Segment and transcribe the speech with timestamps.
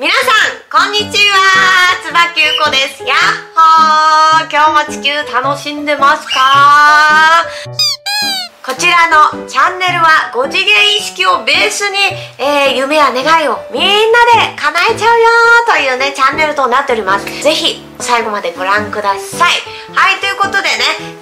[0.00, 0.22] 皆さん
[0.70, 1.98] こんにちは。
[2.06, 3.02] つばきゅうこです。
[3.02, 3.18] やっ
[3.52, 4.48] ほー。
[4.48, 7.44] 今日も地球楽しんでますか？
[8.64, 11.98] こちらのチャンネルは5次元意識をベースに、
[12.38, 13.90] えー、夢や願いをみんな
[14.46, 15.26] で叶えちゃうよ
[15.66, 17.24] というねチャンネルとなっております。
[17.42, 19.50] ぜひ最後までご覧ください。
[19.94, 20.68] はいということでね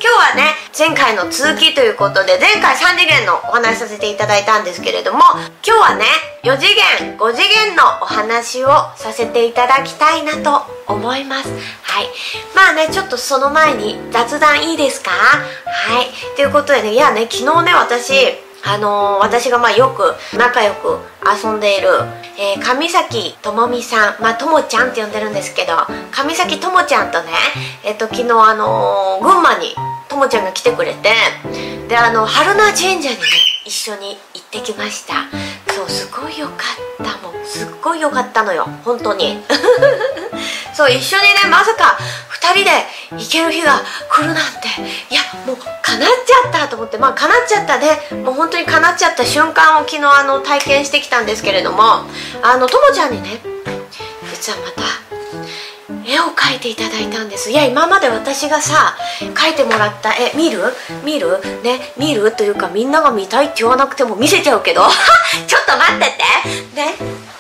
[0.01, 5.21] 今日はね前回の続きということで前回3次元のお話しさせていただいたんですけれども
[5.67, 6.05] 今日はね
[6.43, 11.49] 4次元5次元のお話をさせていただきたいなと思います。
[11.83, 12.09] はい。
[12.55, 15.11] まあねちょっとその前に雑談いいですか？
[15.11, 16.07] はい。
[16.37, 18.13] ということでねいやね昨日ね私
[18.65, 21.89] あのー、私がまあよく仲良く遊んでいる、
[22.39, 25.73] えー、上崎智美さんまあともちゃんって呼んでるんですけど
[26.13, 27.31] 上崎ともちゃんとね
[27.85, 29.75] えっと昨日あのー、群馬に
[30.09, 31.11] ともちゃんが来てくれて
[31.89, 33.23] であの春名神社にね
[33.65, 35.15] 一緒に行ってきました。
[35.75, 36.57] そうすごいよかっ
[36.99, 38.65] たもうすっごいよかったのよ。
[38.85, 39.43] 本当に。
[40.77, 41.97] そう一緒にねまさか
[42.39, 42.71] 2人で
[43.17, 44.69] 行ける日が来るなんて。
[45.11, 46.99] いやもう叶っちゃったと思って。
[46.99, 48.23] まあ叶っちゃったね。
[48.23, 52.05] もう本当に叶っちゃった瞬間を昨日あの体験してきたんですけれども。
[52.43, 53.41] あのともちゃんにね
[54.35, 54.83] 実はまた
[56.05, 57.51] 絵を描いていただいたんです。
[57.51, 60.61] いや今まで私がさ描いてもらった絵見る？
[61.05, 61.41] 見る？
[61.65, 62.33] ね見る？
[62.33, 64.83] というかみんなが見たいって言わなくても見せちゃうけど。
[65.49, 66.05] ちょっと待って
[66.75, 66.77] て。
[66.77, 67.36] ね。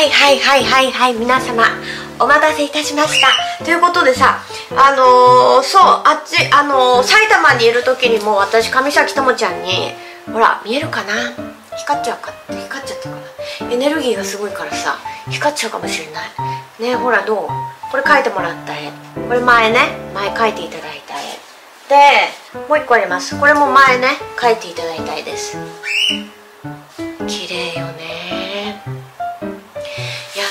[0.00, 1.62] はいはいはいはいはい皆様
[2.18, 3.28] お待たせいたしました。
[3.62, 9.92] ということでさあのー、そうあっちあのー、埼玉にいる時にも私上崎ともちゃんに
[10.32, 11.12] ほら見えるかな？
[11.76, 12.32] 光っちゃうか？
[12.48, 13.16] 光っちゃったか
[13.60, 13.70] な？
[13.70, 14.96] エネルギーがすごいからさ
[15.28, 16.82] 光っちゃうかもしれない。
[16.82, 17.48] ねほらどう？
[17.90, 18.90] これ描いてもらった絵。
[19.28, 19.80] これ前ね
[20.14, 21.14] 前描いていただいた
[21.92, 22.24] 絵。
[22.56, 23.38] でもう一個あります。
[23.38, 25.58] これも前ね描いていただいた絵です。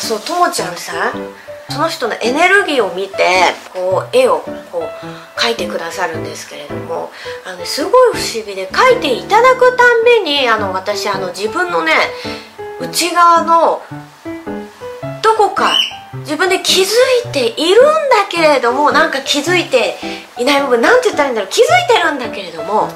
[0.09, 1.13] そうともちゃんさ
[1.69, 3.13] その人のエネルギーを見て
[3.71, 4.39] こう絵を
[4.71, 7.11] こう描いてくださるんですけれども
[7.45, 11.91] あの、ね、すごい不思議で描いていただくたんびにあの私あの自分のね
[12.81, 13.83] 内側の
[15.21, 15.77] どこか
[16.29, 16.85] 自分で気づ
[17.27, 19.95] いているんだけれどもなんか気づいて
[20.37, 21.49] いない部分なんて言ったらいいんだろう。
[21.49, 22.87] 気づいてるんだけれども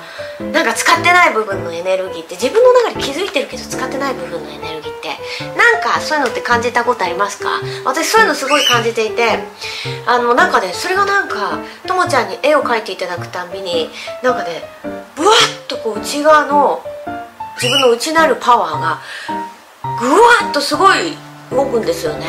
[0.53, 5.09] なんか使ってない部分のエネルギーって自分の中で気づいてるけど使ってない部分のエネルギーって
[5.57, 7.59] なんかそういうのって感じたことありますか？
[7.85, 9.39] 私そういうのすごい感じていて
[10.05, 11.57] あのなんかねそれがなんか
[11.87, 13.89] ともちゃんに絵を描いていただくたんびに
[14.21, 14.61] なんかね
[15.15, 16.83] ブワッとこう内側の
[17.55, 19.01] 自分の内なるパワーが
[19.99, 21.17] ぐわっとすごい
[21.53, 22.25] 動くんですよね。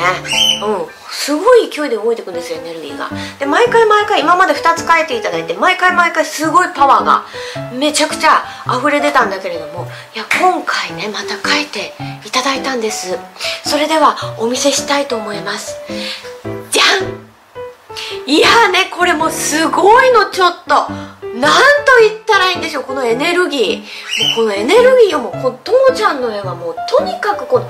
[0.62, 1.04] うん。
[1.10, 3.08] すごい勢いで動いていくんですよエネルギーが。
[3.38, 7.24] で毎回毎回今まで2つ書いていただいて毎回毎回すごいパワーが
[7.72, 8.44] めちゃくちゃ
[8.78, 11.94] 溢れ出たんだけれどもいや今回ねまた書いて
[12.26, 13.16] いただいたんです。
[13.64, 15.76] それではお見せしたいと思います。
[16.70, 17.24] じゃん。
[18.26, 20.92] いやねこれもすごいのちょっと。
[21.34, 21.58] なんと
[22.08, 23.78] 言ったらいいんでしょうこのエネルギー。
[23.78, 27.68] もうこのエネルギーをもうこのともちゃんの絵はもうとにかくこの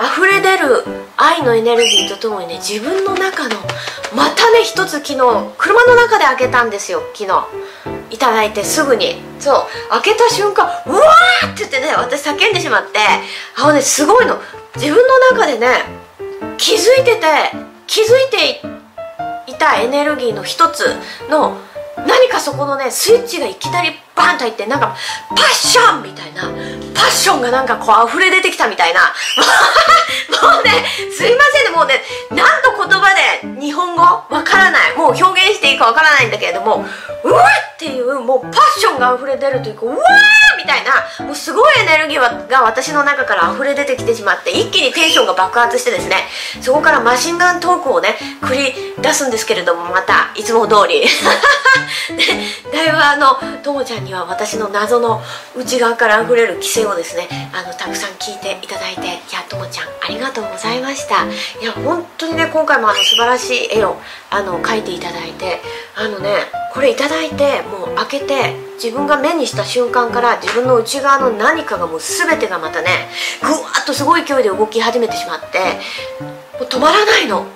[0.00, 0.84] 溢れ出る
[1.16, 3.56] 愛のエネルギーとともにね自分の中の
[4.14, 5.16] またね一つ昨日
[5.58, 7.46] 車の中で開けたんですよ昨日。
[8.10, 9.20] いただいてすぐに。
[9.38, 9.90] そう。
[9.90, 12.98] 開けた瞬間うわーって言ってね私叫んでしまって。
[13.56, 14.38] あのねすごいの。
[14.76, 15.84] 自分の中でね
[16.56, 17.26] 気づいてて
[17.86, 18.62] 気づいて
[19.50, 20.84] いたエネルギーの一つ
[21.28, 21.56] の
[21.96, 24.96] 何かそこのねスイッチがいきなりバンと入ってなんか
[25.30, 26.42] パッションみたいな。
[26.98, 29.14] パッションがなんかこう溢れ出てきたみたいな。
[30.42, 30.84] もうね
[31.16, 31.70] すいませんね。
[31.70, 34.94] もうね何と言葉で日本語わからない。
[34.96, 36.84] もう表現していいかわからないんだけれども
[37.24, 37.44] うわ
[37.74, 39.98] っていうもうパッションが溢れ出るというかうわー
[40.56, 46.16] みたいなもうすごいエネルギーが私の中から溢れ出てきてしまって一気にテンションが爆発してですね
[46.60, 51.04] そこからマシンガントークをね繰り出すんですけれどもまたいつも通り。
[52.72, 55.22] だいぶあのともちゃんには私の謎の
[55.56, 61.24] 内側から溢れる規制をですねあのたくさん聞いていただいていやともちゃんありがとうございました。
[61.24, 63.96] いや本当にね今回もあの素晴らしい絵を
[64.30, 65.60] あの描いていただいて
[65.96, 66.30] あのね
[66.72, 73.08] これいただいてもう開けて自分が目にした瞬間から自分の内側の何かがもう全てがまたね
[73.42, 75.58] ぐわっとすごい勢いで動き始めてしまって
[76.58, 77.46] もう止まらないの。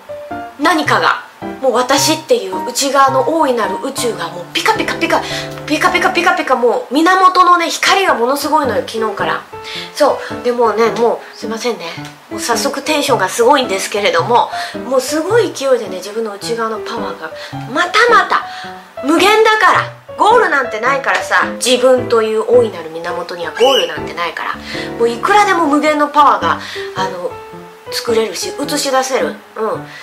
[0.60, 1.31] 何かが。
[1.60, 5.20] もう私っていう内側の大いなる宇宙がもうピカピカピカ
[5.66, 9.42] ピカピカピカピカもう源のね光がものすごいのよ昨日から。
[9.94, 10.44] そう。
[10.44, 11.86] でもねもうすいませんね。
[12.30, 14.50] もう早速テンションがすごいんですけれども
[14.88, 17.30] もうすごい勢いでね自分の内側のパワーが
[17.72, 18.44] またまた
[19.04, 24.56] 無限だからゴールなんてないからさ自分という大いなる源にはゴールなんてないから
[24.98, 26.60] もういくらでも無限のパワーが
[26.96, 27.30] あの
[27.92, 29.34] 作れるし映し出せる、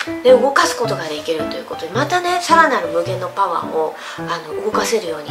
[0.06, 5.28] うん、で動かすことができるということでまたねさらなる無限のパワーをあの動かせるように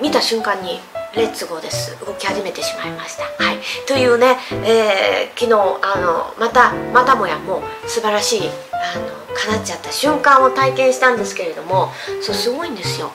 [0.00, 0.80] 見た瞬間に
[1.14, 1.98] レッツゴーです。
[2.04, 3.24] 動き始めてしまいました。
[3.44, 3.58] はい。
[3.86, 8.40] というね、えー、昨日あのまたまたもやもう素晴らしい
[8.72, 11.90] あの叶っちゃった瞬間を体験したんですけれども
[12.22, 13.12] そうすごいんですよ。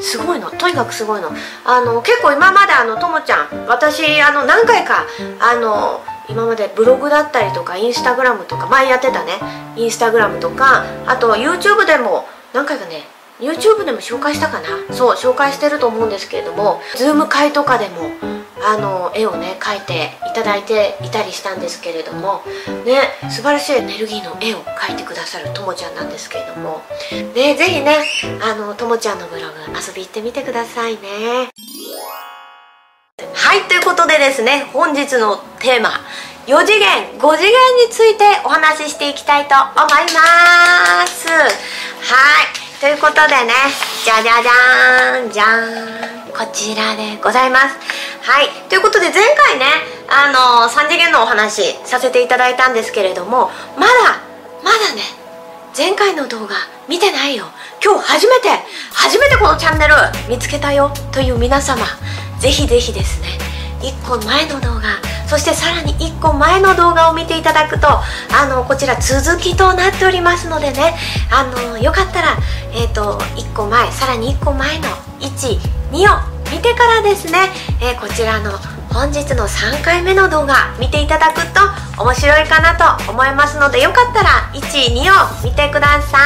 [0.00, 0.50] すごいの。
[0.50, 1.30] とにかくすごいの。
[1.66, 5.04] あの結構今まであのともちゃん私あの何回か
[5.38, 9.32] あの今までブログだったりとかインスタグラムとか前やってたね。
[9.76, 13.02] インスタグラムとかあと YouTube でも何回かね
[13.40, 14.94] YouTube でも紹介したかな。
[14.94, 18.10] そう紹介してると思うんですけれども Zoom 会とかでも
[18.62, 22.42] あの絵をね描いていただいていたりしたんですけれども
[22.84, 23.00] ね
[23.30, 26.82] 素晴らしいエネルギーの絵を描いてくださるともちゃんなんですけれども。
[27.34, 27.96] ねぜひね
[28.42, 31.69] あのともちゃんのブログ遊び行ってみてくださいね。
[33.50, 35.90] はいということでですね本日のテーマ
[36.46, 37.50] 4次元5次元
[37.82, 41.26] についてお話ししていきたいと思います。
[41.26, 41.50] はい
[42.80, 43.50] ということでね
[44.04, 47.74] じゃじゃじゃーんじゃーんこちらでございます。
[48.22, 49.66] はいということで前回ね
[50.06, 54.22] あのー、3次元のお話させていただいたんですけれどもまだ
[54.62, 55.02] まだね
[55.76, 56.54] 前回の動画
[56.88, 57.46] 見てないよ。
[57.84, 58.48] 今日初めて
[58.92, 59.94] 初めてこのチャンネル
[60.28, 61.84] 見つけたよという皆様
[62.40, 63.28] ぜひぜひですね
[63.80, 68.02] 1個前の動画そしてさらに1個前の動画を見ていただくとあ
[68.48, 70.94] のこちら続きとなっておりますのでね
[71.30, 72.36] あのよかったら、
[72.72, 74.88] えーと、1個前さらに1個前の
[75.20, 75.56] 12
[75.94, 77.38] を見てからですね、
[77.80, 78.50] えー、こちらの
[78.92, 81.60] 本日の3回目の動画見ていただくと
[82.02, 86.18] 面白いかなと思いますのでよかったら12を見てくださ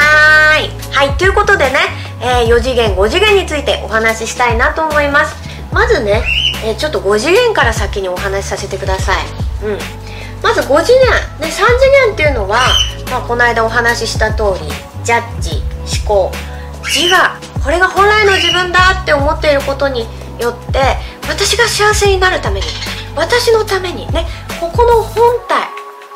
[0.57, 0.69] い。
[0.91, 1.77] はいということでね、
[2.21, 5.44] えー、4次元5次元についてお話ししたいなと思います。
[5.75, 6.23] まずね
[6.63, 9.25] えー、ちょっと5次元から先にお話しさせてください、
[9.65, 9.77] うん、
[10.41, 11.61] まず5次元、ね、3次
[12.07, 12.59] 元っていうのは、
[13.11, 14.67] まあ、この間お話しした通り
[15.03, 16.31] ジャッジ思考。
[16.83, 17.39] 自我。
[17.63, 20.01] これが本来の自分だって思っていることに
[20.39, 20.79] よって
[21.27, 22.65] 私が幸せになるために
[23.15, 24.25] 私のためにね
[24.59, 25.65] ここの本体。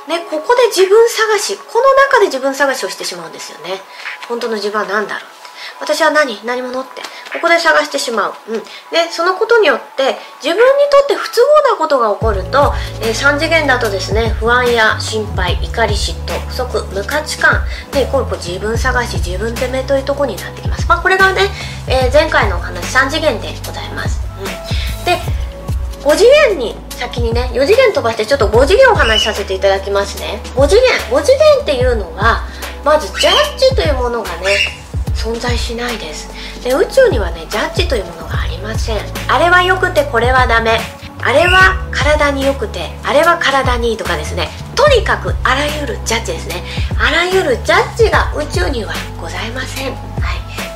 [0.08, 3.80] ね、ここで自分探しこの中で自分探しをしてしまうんですよね。
[4.28, 5.39] 本当の自分は何だろう。
[5.80, 6.44] 私は何？
[6.46, 7.02] 何者って？
[7.31, 8.66] ここで探してしまう、うん、で
[9.12, 10.60] そのことによって自分に
[10.90, 12.74] とって不都合なことが起こると、
[13.04, 17.62] えー、3次元だとですね不安や心配怒り嫉妬不足無価値観。
[17.92, 21.42] でこう自分探し自分責めというところになってきます、まあ、これがね、
[21.88, 25.20] えー、前回のお話3次元でございます、うん、で
[26.02, 30.42] 5次元に先にね4次元飛ばしてちょっと5次元お話しさせていただきますね。
[30.56, 31.16] 5次元。
[31.16, 32.48] 5次元っていうのは
[32.84, 34.80] まずジャッジというものがね
[35.19, 36.30] 存在しないです。
[36.63, 38.98] で宇宙にはねジャッジというものがありません。
[39.27, 40.80] あれは良くてこれはダメ。
[41.21, 44.48] あれは体に良くてあれは体にいいとかですね。
[44.74, 46.63] とにかくあらゆるジャッジですね。
[46.98, 49.98] あらゆるジャッジが宇宙にはございません、は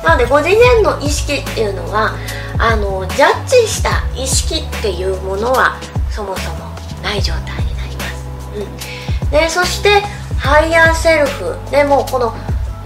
[0.02, 2.12] い、なので5次元の意識っていうのは
[2.58, 5.80] あのジャッジした意識っていうものは
[6.10, 6.70] そもそも
[7.02, 8.26] ない状態になります、
[8.56, 10.02] うん、でそして
[10.38, 11.56] higher self。
[11.70, 12.34] でもこの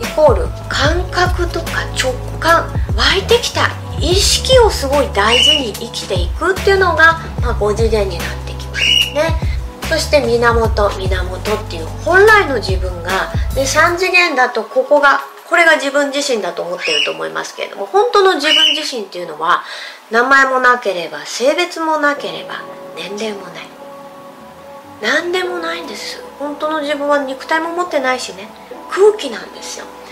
[0.01, 9.59] イコール感覚とか直感湧いてきた意識をすごい大事に生きていくっていうのが、まあ、5次元になってきますね。
[9.89, 19.63] そして源源っていう本来の自分がで3次元だとここがこれが自分自身だと思ってると思いますけれども本当の自分自身っていうのは
[20.11, 22.61] 名前もなければ性別もなければ
[22.97, 23.69] 年齢もない。
[25.01, 26.23] 何でもないんです。
[26.39, 28.49] 本当の自分は肉体も持ってないしね。
[28.91, 29.87] 空気なんですよ、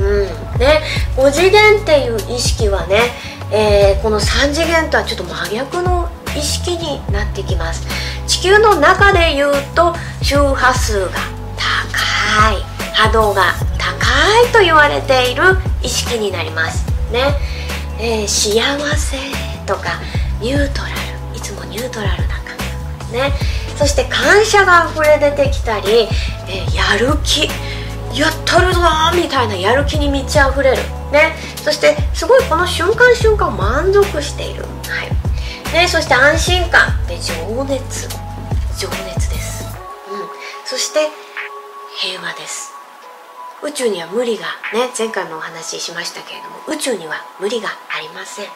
[0.00, 0.58] うん。
[0.58, 0.82] ね、
[1.16, 3.12] 5次元っていう意識はね、
[3.52, 7.86] えー、この3次元とはちょっと真逆の意識になってきます。
[8.26, 11.10] 地球の中で言うと周波数が
[11.56, 12.62] 高い。
[12.94, 13.96] 波動が高
[14.48, 15.42] いと言われている
[15.82, 16.86] 意識になります。
[17.10, 17.34] ね、
[17.98, 18.60] えー、幸
[18.96, 19.16] せ
[19.66, 20.00] とか
[20.40, 21.36] ニュートラル。
[21.36, 23.12] いつもニュートラルな感覚。
[23.12, 23.32] ね。
[23.76, 26.08] そして感謝が溢れ出てきたり、
[26.46, 27.48] えー、やる気。
[28.14, 28.80] やったるぞ
[29.14, 30.76] みたいなやる気に満ち溢れる。
[31.12, 31.34] ね。
[31.56, 34.62] そしてすごいこの瞬間瞬間満足している。
[34.62, 34.68] は
[35.04, 35.72] い。
[35.72, 35.86] ね。
[35.88, 37.06] そして安心感。
[37.06, 38.08] で情熱。
[38.78, 39.64] 情熱です。
[40.10, 40.28] うん。
[40.64, 41.08] そして
[42.00, 42.72] 平和です。
[43.62, 44.88] 宇宙には無理がね。
[44.98, 48.50] 前回もお話ししましたけれども宇宙には無理がありません、うん、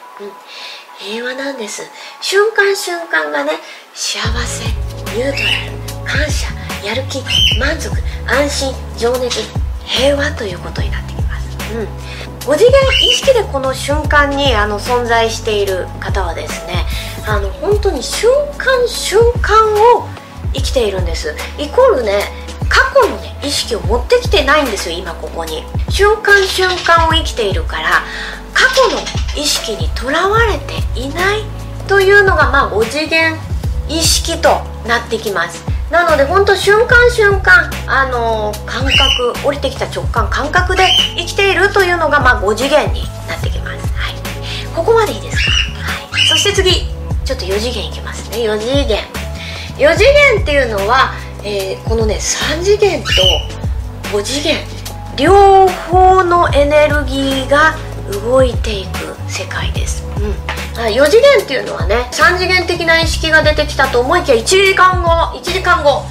[0.97, 1.83] 平和なんです。
[2.21, 3.51] 瞬間瞬間がね
[3.93, 4.65] 幸せ
[5.15, 6.54] ニュートラル感謝。
[6.85, 7.23] やる気
[7.59, 7.89] 満足
[8.27, 9.41] 安心情熱
[9.83, 11.87] 平和ということになってきます、うん、
[12.51, 16.85] 5次元意識でこの瞬間にあの存在している方はですね
[17.27, 20.07] あの本当に瞬間瞬間を
[20.53, 21.35] 生きているんです。
[21.57, 22.21] イコールね
[22.69, 25.63] 過去のね意識を持ってきてないんですよ今ここに。
[25.89, 28.03] 瞬間瞬間を生きているから
[28.53, 29.01] 過去の
[29.35, 31.41] 意識にとらわれていない
[31.87, 33.35] というのがまあ5次元
[33.89, 34.49] 意識と
[34.87, 35.74] なってきます。
[35.91, 40.83] なので本当瞬間瞬間あのー、感覚降りてきた直感感覚で
[41.15, 43.93] 生きているというのがまあ5次元になってきます。
[43.93, 44.15] はい。
[44.75, 45.51] ここまでいいですか？
[45.51, 46.25] はい。
[46.27, 46.87] そして次
[47.23, 48.37] ちょっと4次元いきますね。
[48.37, 48.99] 4次元。
[49.77, 51.13] 4次元っていうのは
[51.43, 53.09] えー、このね3次元と
[54.17, 54.57] 5次元。
[55.17, 57.75] 両方のエネルギーが
[58.11, 59.14] 動いていく。
[59.35, 60.31] 世界です、うん、
[60.79, 66.03] 4次元っていうのはね3次元的な意識が出てきたと思いきや1時間後1時間後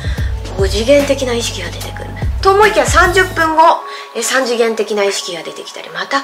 [0.58, 2.10] 5次元的な意識が出てくる。
[2.42, 3.80] と思いきや30分後
[4.14, 6.22] 3次元的な意識が出てきたりまた5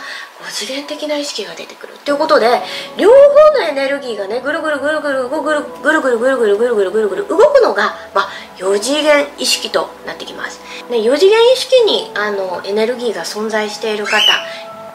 [0.51, 1.95] 次元的な意識が出てくる。
[2.05, 2.61] ということで
[2.99, 3.17] 両方
[3.59, 14.19] のエネルギーがねぐるぐるぐるぐるぐるぐるぐるぐるぐるぐるぐるぐるぐる動くのが、まあ、4次元意識となってきます、ね、4次元意識にあのエネルギーが存在している方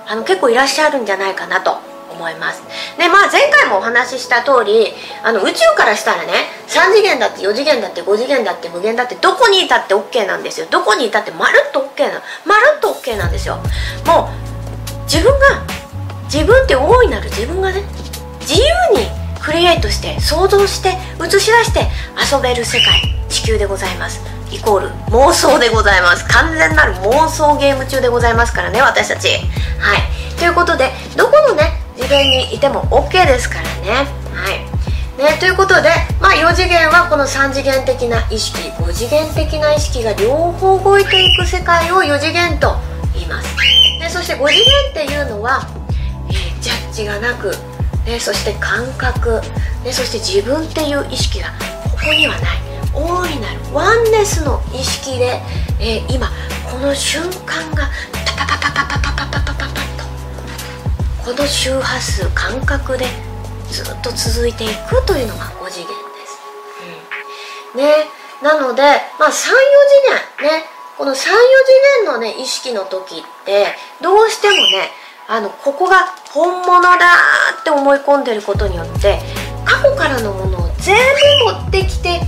[0.08, 2.64] あの結構いらっしゃるんじゃないかなと思います。
[2.98, 4.94] でまあ前回もお話しした通り
[5.24, 6.34] あの宇宙からしたらね
[6.68, 10.68] 3次元だって4次元だって5次元だって無限だってどこにいたって OK なんですよ。
[10.72, 13.58] どこにいたってまるっと OK なまるっと OK なんですよ。
[14.06, 15.62] もう自分が
[16.26, 17.84] 自分って大いなる自分がね
[18.42, 19.08] 自由に
[19.44, 21.88] クリエイトして想像して映し出して
[22.34, 24.22] 遊べる世界地球でございます。
[24.52, 26.26] イコール妄想でございます。
[26.28, 29.30] 完全なる妄想ゲーム中でございますからね私たち。
[29.80, 30.38] はい。
[30.38, 34.08] ということでどこのね次元にいても OK ですからね。
[34.34, 34.76] はい。
[35.18, 42.76] ね、ということで、まあ、4次元はこの3次元的な意識5次元的な意識が両方動いていく世界を4次元と
[43.14, 43.56] 言います、
[44.02, 45.62] ね、そして5次元っていうのは、
[46.28, 47.52] えー、ジャッジがなく、
[48.06, 49.40] ね、そして感覚、
[49.86, 51.48] ね、そして自分っていう意識が
[51.86, 52.76] ここにはない。
[52.96, 55.42] 大いなるワンネスの意識で、
[55.82, 56.30] えー、今
[56.72, 57.90] この瞬間が
[58.26, 59.45] パパパパパパパパパパパ
[61.26, 63.06] この周波数感覚で
[63.72, 65.94] ずっと続いていくというのが5次元で
[66.28, 66.38] す。
[67.74, 67.94] うん、ね。
[68.44, 68.84] なので、
[69.18, 70.66] まあ、34次元ね。
[71.00, 71.26] この34次
[72.06, 73.66] 元のね意識の時って
[74.04, 74.92] どうしてもね
[75.28, 76.98] あのここが本物だ
[77.60, 79.20] って思い込んでることによって
[79.66, 80.96] 過去からのものを全
[81.44, 82.22] 部持ってきて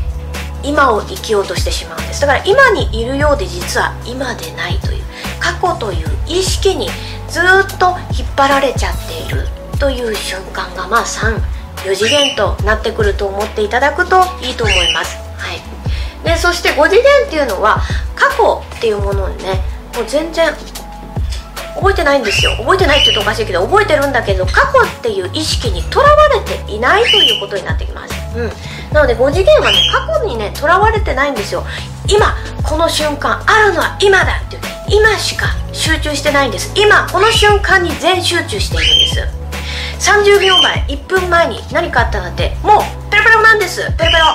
[0.63, 2.21] 今を生きようとしてしまうんです。
[2.21, 5.03] だから今にいるようで実は今でないという
[5.39, 6.89] 過去という意識に
[7.29, 9.47] ずっと引っ張られちゃっている
[9.79, 15.17] という瞬間がまあ34次元となってくると思っていただくといいと思います。
[15.37, 15.61] はい、
[16.23, 17.81] でそして5次元っていうのは
[18.15, 19.61] 過去っていうものにね
[19.95, 20.53] もう全然
[21.75, 22.51] 覚えてないんですよ。
[22.57, 28.49] 覚えてないって言うとおかしいけど覚えてるんだけど過去っていう意識にとらわれていないということになってきます、うん、
[28.91, 31.63] なので5次元はね過去にねとらわれてないんですよ。
[32.09, 36.71] 今この瞬間あるのは今だっていう今しか集中してないんです。
[36.75, 39.19] 今この瞬間に全集中しているんです。
[39.99, 43.81] 30秒前1分前に何かあったなんてもうペロペロなんです。
[43.97, 44.25] ペロペロ。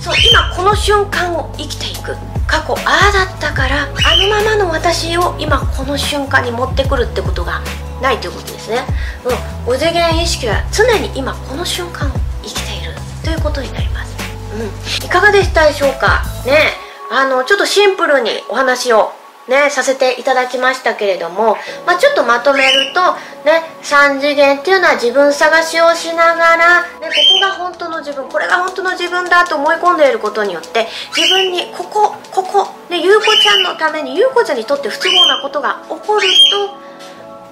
[0.00, 2.16] そう今この瞬間を生きていく。
[2.46, 7.62] 過去ああだったからあのままの私を今この瞬間に持ってくるってことが
[8.02, 8.84] ないということですね。
[9.24, 9.72] うん。
[9.72, 12.92] 5次元意識は常に今この瞬間を生きている。
[13.24, 14.14] ということになります。
[14.54, 15.06] うん。
[15.06, 16.22] いかがでしたでしょうか？
[16.44, 16.72] ね。
[17.10, 19.12] あのちょっとシンプルにお話を
[19.48, 23.12] ね、させていただきましたけれども、まあ、ちょっとまとめると、
[23.44, 36.84] ね、3次元っていうのは自分探しをしながら、ね、ここが本当の自分これが本当の自分だと思い込んでいることによって自分にここここ、ね、ゆうこちゃんのためにゆうこちゃんにとって不都合なことが起こると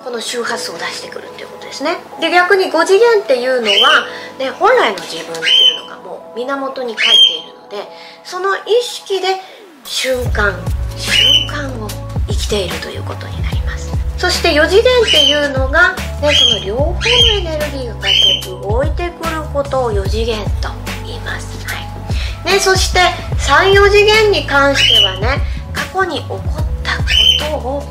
[0.03, 1.99] この周波数を出してくるっていうことですね。
[2.21, 4.07] で逆に5次元っていうのは、
[4.39, 7.89] ね、本来の自分っていうのがもう源に書いているので
[8.25, 9.29] その意識で
[9.85, 10.55] 瞬間
[10.97, 11.69] 瞬間
[12.43, 13.93] を生きているということになります。
[14.19, 20.69] そして4次元っていうのが、ね、その両方のエネルギーがこうやって動いてくることを4次元と
[21.05, 21.75] 言います、は
[22.45, 22.53] い。
[22.53, 23.01] ね、そして
[23.39, 25.41] 34次元に関してはね
[25.73, 26.41] 過去に起こっ
[26.85, 27.05] たこ
[27.39, 27.83] とを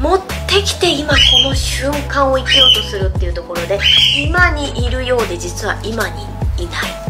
[0.00, 3.80] もってきて今この瞬間を生きようとするっていうところで
[4.16, 6.22] 今にいるようで実は今に
[6.62, 7.08] いない。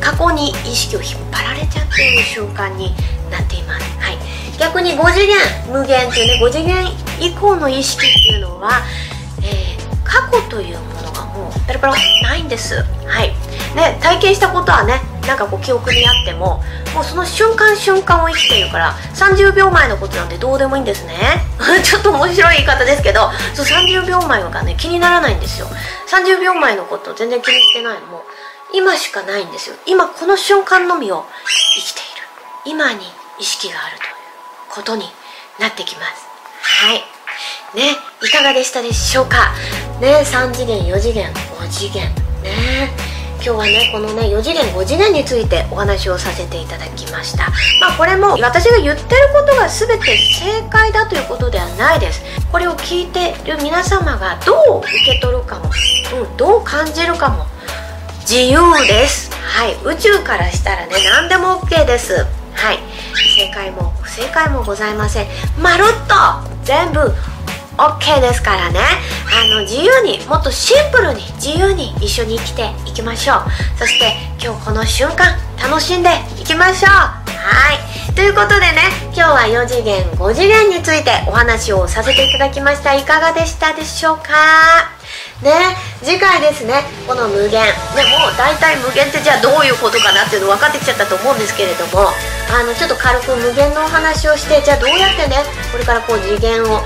[0.00, 2.94] 過去に意識を引っ張られちゃっている瞬間に
[3.28, 3.65] なっています、
[4.58, 5.36] 逆に5次元
[5.70, 6.86] 無限っていうね5次元
[7.20, 8.82] 以降の意識っていうのは、
[9.42, 12.82] えー、過去というものがもうペロペロないんです。
[13.06, 13.28] はい。
[13.74, 16.62] ね体験したことはねなんかこう記憶にあっても
[16.94, 21.44] もうその瞬間瞬間を生きているから30秒前のことなんてどうでもいいんですね。
[21.84, 25.68] ちょっと面白い言い方ですけどそう30秒前がね気にならないんですよ。
[26.08, 28.06] 30秒前のこと全然気にしてないの。
[28.06, 28.24] も
[28.72, 29.76] 今しかないんですよ。
[29.86, 31.24] 今この瞬間のみを
[31.74, 32.28] 生きている。
[32.64, 33.06] 今に
[33.38, 34.15] 意識があると。
[34.76, 35.04] ことに
[35.58, 36.26] なってきます。
[36.60, 36.98] はい。
[37.74, 39.54] ねいかがでしたでしょうか？
[40.00, 42.04] ね3次元4次元5次元。
[42.42, 42.90] ね。
[43.36, 47.50] 今日はねこのね4次元5次元についてお話をさせていただきました。
[47.80, 52.22] まあこれも私が言ってることが全て正解だということではないです。
[52.52, 55.70] これを聞いてる皆様がどう受け取るかも、
[56.20, 57.46] うん、どう感じるかも
[58.20, 59.30] 自由です。
[59.32, 59.74] はい。
[59.84, 62.26] 宇宙からしたらね何でも OK です。
[62.54, 62.78] はい。
[63.36, 65.26] 正解も不正解もございません。
[65.60, 66.14] まるっと
[66.64, 67.00] 全部
[67.76, 68.80] OK ですからね。
[69.30, 73.78] あの自由にもっとシンプルに自由に一緒に生きていきましょう。
[73.78, 76.08] そして今日この瞬間楽しんで
[76.40, 76.90] いきましょう。
[76.90, 77.18] は
[78.08, 78.14] い。
[78.14, 78.80] ということでね
[79.12, 82.94] 今日は4次元5次元についてお話をさせていただきました。
[82.94, 84.95] いかがでしたでしょうか？
[85.42, 87.66] ね次回ですねこの無限。
[87.94, 92.08] でも大体無限ってじゃあどういうことかなっていうの分かってきちゃったと思うんですけれども
[92.50, 96.80] あのちょっと軽く無限のお話をしてじゃあどうやってねこれからこう次元を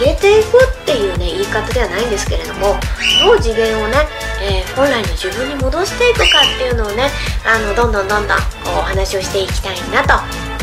[0.00, 2.76] 上げていくっていうね言い方ではないんですけれども
[3.24, 4.06] どう次元をね、
[4.40, 7.08] えー、本来の自分に戻していくかっていうのをね
[7.44, 10.14] あのどんどんどんどんこうお話をしていきたいなと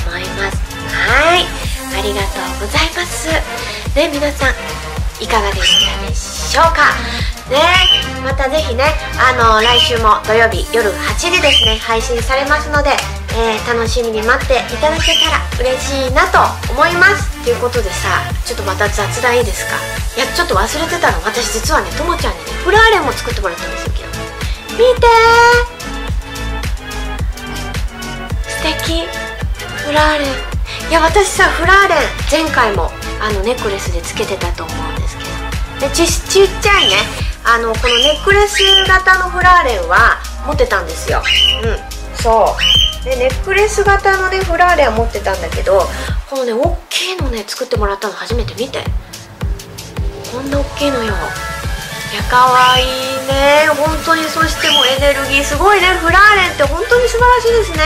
[0.07, 0.57] 思います。
[0.89, 1.45] はい。
[1.97, 3.27] ありがとうございます。
[3.95, 4.88] ね皆さん
[5.19, 6.95] いかがでしたでしょうか？
[7.49, 7.59] ね
[8.23, 8.83] またぜひね
[9.17, 12.91] あの来週も土曜日夜8時ですね配信されますので、
[13.35, 16.37] えー、楽しみに待っていただけたら嬉しいなと
[16.71, 17.27] 思います。
[17.43, 19.75] ということでさちょっとまた雑談いいですか？
[20.15, 21.17] いやちょっと忘れてたの。
[21.25, 24.19] 私実はねともちゃんにねフラーレンも作ってもらったんですよ今日。
[24.79, 25.07] 見て
[28.47, 29.07] 素敵。
[29.85, 30.25] フラーレ。
[30.25, 30.29] ン
[30.89, 31.97] いや私さフラーレン
[32.29, 32.91] 前回も
[33.21, 34.75] あのネックレスでつけてたと思う。
[35.79, 36.95] でちちっちゃいね。
[37.45, 41.21] あのこのネックレス型のフラーレンは持ってたんですよ。
[41.63, 42.21] うん。
[42.21, 42.55] そ
[43.01, 43.05] う。
[43.05, 45.83] でネックレス型のねフラーレンは持ってたんだけど
[46.29, 48.83] このね大きいのね作ってもらったの初めて見て。
[50.31, 51.13] こんな大きいのよ。
[52.29, 52.85] いや可愛い
[53.25, 53.65] ね。
[53.73, 55.87] 本当にそしてもうエネルギーすごいね。
[55.97, 57.79] フラーレンって本当に素晴らしいですね。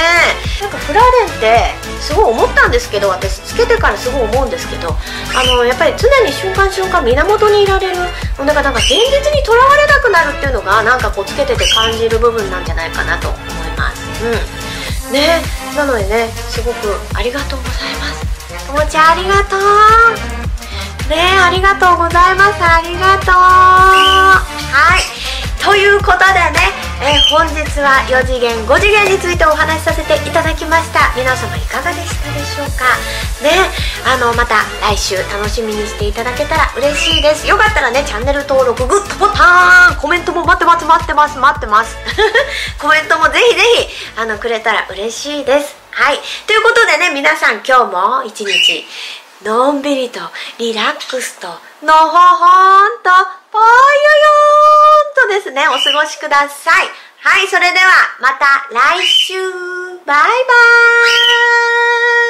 [0.61, 4.89] なんかフラーレンってすごい思ったんですけど私つけてからすごい思うんですけど
[5.35, 7.97] あのやっぱり常に瞬間瞬間源にいられる
[8.37, 13.41] なんかなんか現実にとらわれなくなるっていうのがなんかこうつけてて感じる部分なんじゃないかなと思い
[13.77, 14.25] ます。
[14.25, 14.29] う
[15.09, 15.13] ん。
[15.13, 15.41] ね。
[15.75, 18.67] なのでねすごくありがとうございます。
[18.67, 20.42] ともちゃんありがとう。
[21.09, 22.63] ねありがとうございます。
[22.63, 23.35] ありがとう。
[23.35, 25.01] はい。
[25.63, 31.13] ということでね、え、本日は4次元5次元についてお話しさせていただきました。
[31.15, 32.83] 皆様いかがでしたでしょうか？
[33.41, 33.51] ね
[34.05, 37.47] あのまた来週楽しみにしていただけたら嬉しいです。
[37.47, 39.95] よかったらねチャンネル登録グッドボタン。
[39.95, 41.95] コメントも待ってます待ってます待ってます。
[42.79, 45.75] コメントもぜひぜひあのくれたら嬉しいです。
[45.91, 46.19] はい。
[46.47, 48.85] ということでね皆さん今日も一日
[49.43, 50.19] のんびりと
[50.57, 53.09] リラックスとのほほんと
[53.51, 55.67] ぽよよーんとですね。
[55.67, 56.87] お過ごしください。
[57.19, 57.85] はいそれでは
[58.21, 59.33] また来週。
[59.33, 60.25] バイバー
[62.19, 62.22] イ。